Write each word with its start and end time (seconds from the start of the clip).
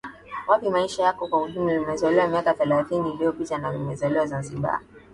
wapi 0.47 0.69
maisha 0.69 1.03
yako 1.03 1.27
kwa 1.27 1.41
ujumla 1.43 1.73
Nimezaliwa 1.77 2.27
miaka 2.27 2.53
thelathini 2.53 3.13
iliyopita 3.13 3.57
na 3.57 3.71
nimezaliwa 3.73 4.25
Zanzibar 4.27 4.81